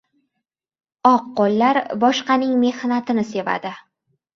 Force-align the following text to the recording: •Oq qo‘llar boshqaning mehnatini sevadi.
•Oq 1.11 1.29
qo‘llar 1.41 1.81
boshqaning 2.07 2.59
mehnatini 2.67 3.31
sevadi. 3.33 3.79